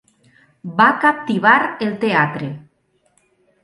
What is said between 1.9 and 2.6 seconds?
teatre.